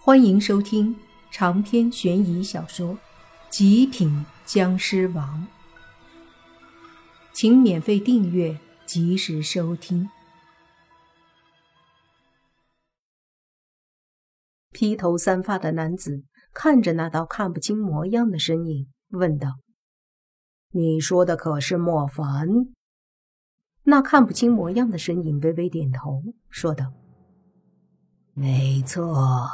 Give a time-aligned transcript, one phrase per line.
[0.00, 0.96] 欢迎收听
[1.30, 2.94] 长篇悬疑小说
[3.50, 5.42] 《极品僵尸王》，
[7.32, 10.08] 请免费订阅，及时收听。
[14.70, 16.24] 披头散发的男子
[16.54, 19.58] 看着那道看不清模样的身影，问道
[20.70, 22.46] ：“你说的可是莫凡？”
[23.82, 26.92] 那看不清模样的身影微微点头，说道
[28.32, 29.50] ：“没错。”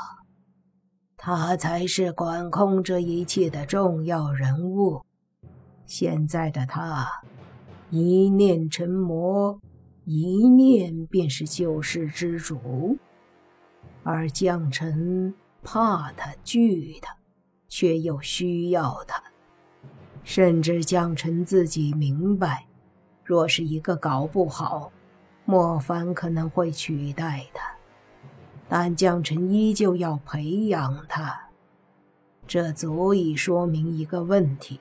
[1.27, 5.03] 他才是管控这一切的重要人物。
[5.87, 7.23] 现在的他，
[7.89, 9.59] 一念成魔，
[10.05, 12.99] 一念便是救世之主。
[14.03, 17.17] 而将臣怕他、惧他，
[17.69, 19.23] 却又需要他。
[20.25, 22.67] 甚至将臣自己明白，
[23.25, 24.93] 若是一个搞不好，
[25.47, 27.64] 莫凡可能会取代他。
[28.77, 31.41] 但将臣依旧要培养他，
[32.45, 34.81] 这足以说明一个问题：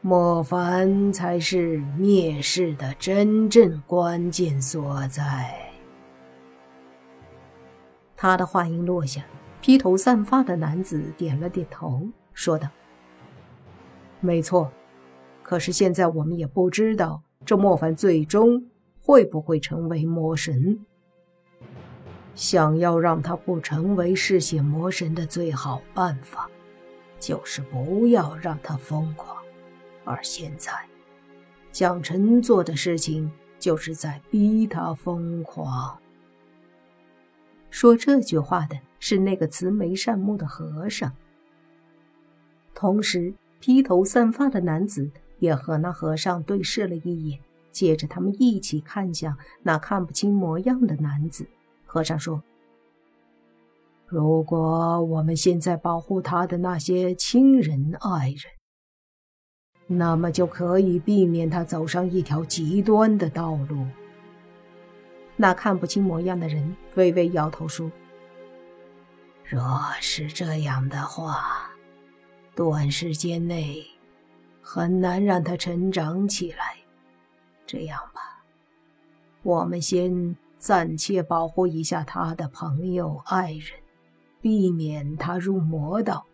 [0.00, 5.54] 莫凡才是灭世的真正关键所在。
[8.16, 9.22] 他的话音落下，
[9.60, 12.66] 披头散发的男子点了点头，说道
[14.20, 14.72] ：“没错，
[15.42, 18.64] 可是现在我们也不知道这莫凡最终
[18.98, 20.80] 会不会成为魔神。”
[22.34, 26.50] 想要让他不成为嗜血魔神的最好办法，
[27.20, 29.36] 就是不要让他疯狂。
[30.04, 30.72] 而现在，
[31.70, 35.98] 蒋晨做的事情就是在逼他疯狂。
[37.70, 41.12] 说这句话的是那个慈眉善目的和尚，
[42.74, 47.38] 同时披头散发的男子也和那和尚对视了一眼，
[47.70, 51.46] 接着他们一起看向那看不清模样的男子。
[51.92, 52.42] 和尚说
[54.08, 63.86] ：“如果我们现在保护他的那些亲人爱人，那么就可以避免他走上一条极端的道路。”
[65.36, 67.92] 那看不清模样的人微微摇头说
[69.44, 69.62] ：“若
[70.00, 71.70] 是这样的话，
[72.54, 73.84] 短时间内
[74.62, 76.74] 很难让他成长起来。
[77.66, 78.42] 这样吧，
[79.42, 83.82] 我们先……”暂且保护一下他的朋友、爱人，
[84.40, 86.24] 避免他入魔道。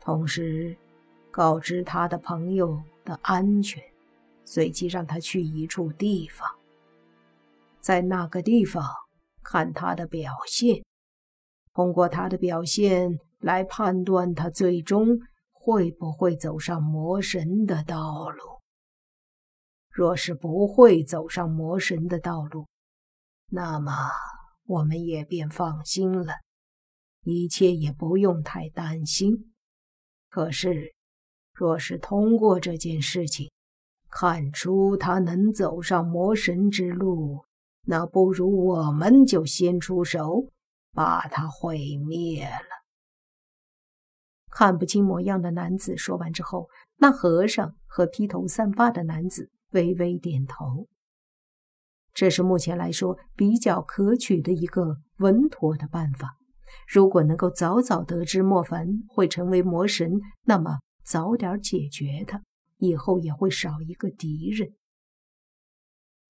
[0.00, 0.74] 同时，
[1.30, 3.82] 告知他的朋友的安全，
[4.46, 6.48] 随即让他去一处地方，
[7.80, 8.82] 在那个地方
[9.42, 10.82] 看他的表现，
[11.74, 15.06] 通过他的表现来判断他最终
[15.52, 18.38] 会不会走上魔神的道路。
[19.90, 22.64] 若是不会走上魔神的道路，
[23.50, 23.92] 那么
[24.66, 26.34] 我们也便放心了，
[27.22, 29.54] 一切也不用太担心。
[30.28, 30.94] 可是，
[31.54, 33.50] 若是通过这件事情
[34.10, 37.44] 看出他能走上魔神之路，
[37.86, 40.50] 那不如我们就先出手，
[40.92, 42.78] 把他毁灭了。
[44.50, 50.86] 看不清模样的男子说完之后，那和尚和披头散发的男子微微点头。
[52.18, 56.36] 这是目前来说比较可取的一个稳妥的办法。
[56.88, 60.10] 如果能够早早得知莫凡会成为魔神，
[60.42, 62.42] 那么早点解决他，
[62.78, 64.72] 以后也会少一个敌人。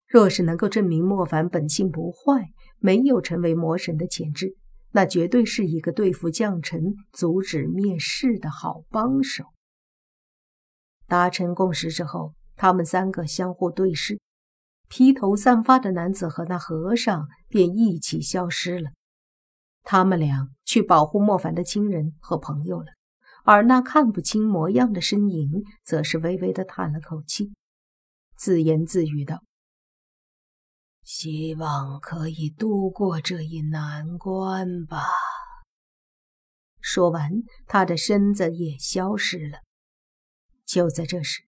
[0.07, 4.59] 若是能够证明莫凡本性不坏，没有成为魔神的潜质，
[4.93, 9.45] 那绝对是一个对付将臣、阻止灭世的好帮手。
[11.07, 14.21] 达成共识之后，他们三个相互对视。
[14.89, 18.91] 披头散发的男子和那和尚便一起消失了。
[19.83, 22.93] 他们俩去保护莫凡的亲人和朋友了，
[23.45, 27.55] 而那看不清模样的身影则是微微的叹了口气，
[28.37, 29.43] 自言自语道
[31.03, 35.07] ：“希望可以度过这一难关吧。”
[36.81, 39.61] 说完，他的身子也消失了。
[40.67, 41.48] 就在这时，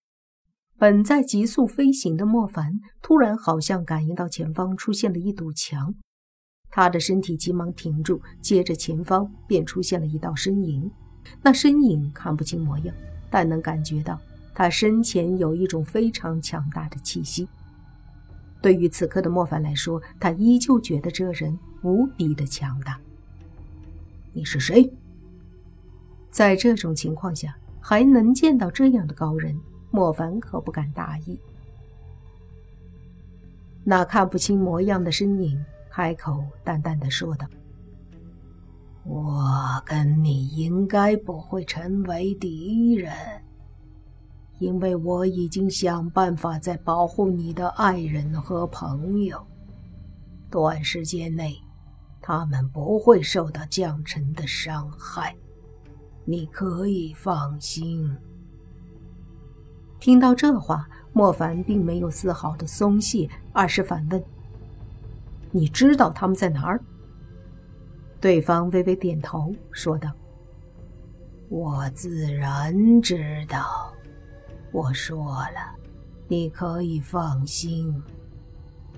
[0.81, 5.95] 本在急速飞行的莫凡，突然好像感应到前方出现了一堵墙，
[6.71, 10.91] 他的身体急忙停住，接着前方便出现了一道身影。
[11.43, 12.97] 那身影看不清模样，
[13.29, 14.19] 但能感觉到
[14.55, 17.47] 他身前有一种非常强大的气息。
[18.63, 22.99] 对于此刻的莫凡来说，他依旧觉得这人无比的强大。
[24.33, 24.91] 你是谁？
[26.31, 29.55] 在这种情况下，还能见到这样的高人？
[29.91, 31.39] 莫凡可不敢大意。
[33.83, 37.47] 那看不清模样的身影开口淡淡的说道
[39.05, 39.43] ：“我
[39.85, 43.13] 跟你应该不会成为敌人，
[44.59, 49.45] 因为我已经想办法在保护你的爱人和朋友。
[50.51, 51.57] 短时间内，
[52.21, 55.35] 他们不会受到将臣的伤害，
[56.25, 58.15] 你可以放心。
[60.01, 64.25] 听到这话，莫凡并没有丝毫的松懈，而是反问
[65.53, 66.81] ：“你知道他们在哪儿？”
[68.21, 70.11] 对方微微点头，说道
[71.49, 73.93] ：“我自然知道。
[74.73, 75.17] 我说
[75.55, 75.77] 了，
[76.29, 78.03] 你可以放心。”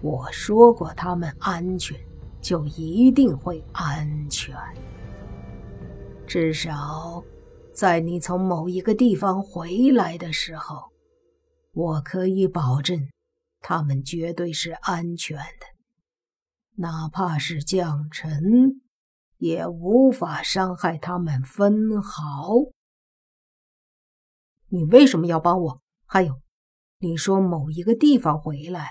[0.02, 1.96] 我说过，他们安全，
[2.40, 4.54] 就一定会安全。
[6.26, 7.22] 至少，
[7.72, 10.91] 在你从某一个地方回来的时候，
[11.72, 13.08] 我可以保证，
[13.60, 15.66] 他们绝对是安全的。
[16.76, 18.82] 哪怕是将臣，
[19.38, 22.52] 也无法伤害他们分毫。
[24.68, 25.80] 你为什么要帮我？
[26.06, 26.40] 还有，
[26.98, 28.90] 你说某一个地方回来。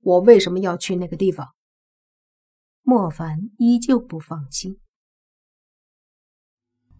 [0.00, 1.54] 我为什么要去那个地方？
[2.82, 4.80] 莫凡依旧不放心。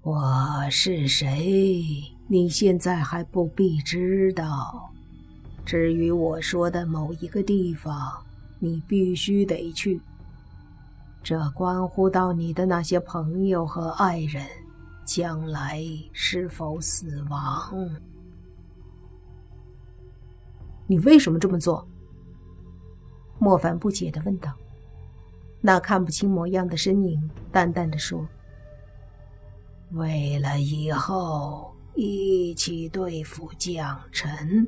[0.03, 1.83] 我是谁？
[2.29, 4.92] 你现在还不必知道。
[5.65, 8.25] 至于我说的某一个地方，
[8.59, 10.01] 你必须得去。
[11.23, 14.45] 这关乎到你的那些朋友和爱人
[15.05, 15.83] 将来
[16.13, 17.89] 是否死亡。
[20.89, 21.87] 你为什么这么做？
[23.39, 24.53] 莫凡不解的问道
[25.63, 28.27] ：“那看不清模样的身影，淡淡的说
[29.93, 34.67] ：‘为了以后一起对付将臣。’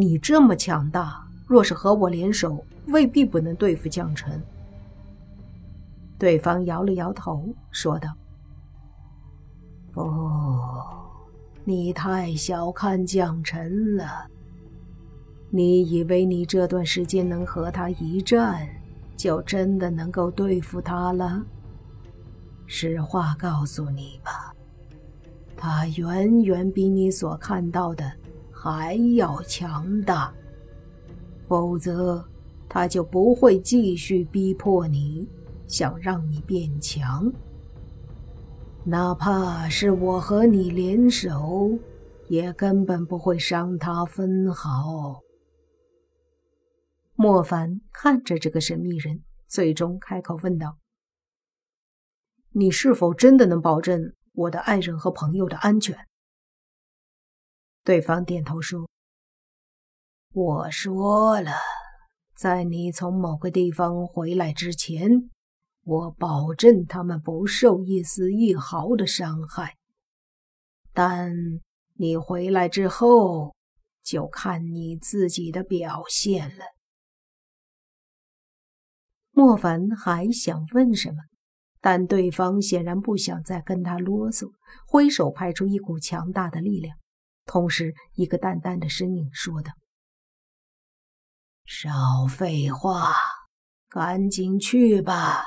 [0.00, 4.42] 你这么强大，若是和我联手，未必不能对付将臣。”
[6.18, 8.08] 对方摇了摇头，说道
[9.92, 10.02] ：“不，
[11.64, 14.26] 你太小看将臣了。”
[15.52, 18.66] 你以为你这段时间能和他一战，
[19.18, 21.44] 就真的能够对付他了？
[22.66, 24.54] 实话告诉你吧，
[25.58, 28.10] 他远远比你所看到的
[28.62, 30.30] 还要强大。
[31.48, 32.22] 否则，
[32.68, 35.26] 他就不会继续逼迫你，
[35.66, 37.32] 想让你变强。
[38.84, 41.78] 哪怕是我和你联手，
[42.28, 45.20] 也根本不会伤他分毫。
[47.14, 50.76] 莫凡看着这个神秘人，最终开口问道
[52.52, 55.96] ：“你是否真的能保证我的爱人和朋友的安全？”
[57.82, 58.88] 对方点头说
[60.32, 61.52] ：“我说了，
[62.36, 65.30] 在你从某个地方回来之前，
[65.84, 69.76] 我保证他们不受一丝一毫的伤害。
[70.92, 71.32] 但
[71.94, 73.56] 你回来之后，
[74.02, 76.64] 就看你自己的表现了。”
[79.32, 81.16] 莫凡还想问什么，
[81.80, 84.52] 但对方显然不想再跟他啰嗦，
[84.86, 86.98] 挥手派出一股强大的力量，
[87.50, 89.72] 同时一个淡淡的声音说道
[91.66, 91.90] ：“少
[92.28, 93.12] 废话，
[93.88, 95.42] 赶紧去吧！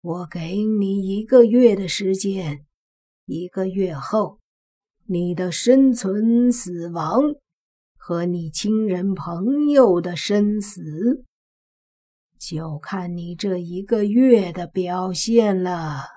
[0.00, 2.64] 我给你一个月的时间，
[3.26, 4.38] 一个月后，
[5.04, 7.20] 你的生存、死亡
[7.98, 11.26] 和你亲人朋友的生死。”
[12.40, 16.13] 就看你这一个月的表现了。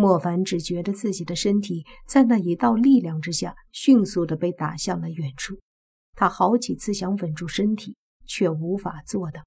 [0.00, 5.58] 莫凡只觉得自己的身体在那一道力量之下迅速的被打向了远处，
[6.14, 9.42] 他好几次想稳住身体，却无法做到。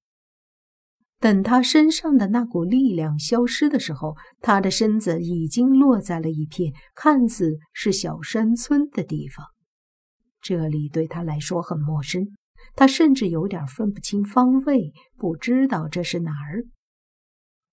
[1.18, 9.46] 等他身上的那股力量消失的时候，他的身子已经落在了一片看似是小山村的地方，
[10.42, 12.28] 这里对他来说很陌生。
[12.76, 16.66] 他甚至有点分不清方位，不知道这是哪儿。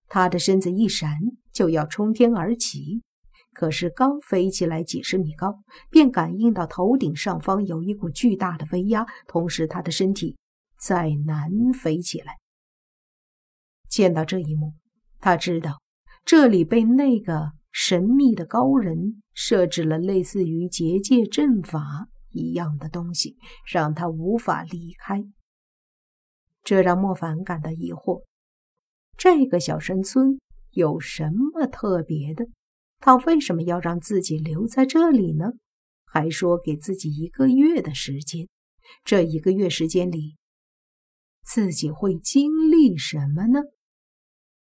[0.07, 1.11] 他的身子一闪，
[1.59, 3.01] 就要冲天而起，
[3.51, 5.59] 可是刚飞起来几十米高，
[5.91, 10.37] 便感应到头顶上方有一股巨大的威压，同时他的身体
[10.79, 12.37] 再难飞起来。
[13.89, 14.71] 见到这一幕，
[15.19, 15.81] 他知道
[16.23, 22.07] 这里被那个神秘的高人设置了类似于结界阵法。
[22.31, 23.35] 一样的东西
[23.65, 25.25] 让他无法离开，
[26.63, 28.23] 这让莫凡感到疑惑：
[29.17, 30.39] 这个小山村
[30.71, 32.47] 有什么特别的？
[32.99, 35.51] 他为什么要让自己留在这里呢？
[36.05, 38.47] 还说给自己一个月的时间，
[39.03, 40.37] 这一个月时间里，
[41.43, 43.59] 自己会经历什么呢？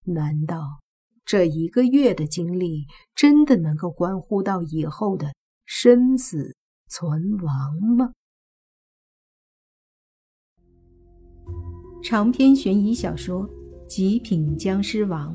[0.04, 0.80] 难道
[1.24, 5.34] 这一个月的经历真的能够关乎到以后的
[5.64, 6.54] 生死
[6.88, 8.12] 存亡吗？
[12.02, 13.48] 长篇悬疑小说
[13.86, 15.34] 《极品僵尸王》